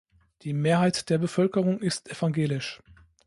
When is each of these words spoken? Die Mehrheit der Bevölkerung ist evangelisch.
Die 0.41 0.53
Mehrheit 0.53 1.11
der 1.11 1.19
Bevölkerung 1.19 1.79
ist 1.79 2.09
evangelisch. 2.09 2.81